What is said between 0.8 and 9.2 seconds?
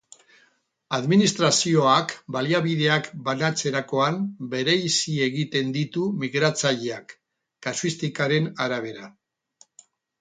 Administrazioak baliabideak banatzerakoan bereizi egiten ditu migratzaileak, kasuistikaren arabera.